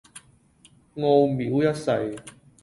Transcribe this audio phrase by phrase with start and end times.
[0.95, 2.23] 傲睨一世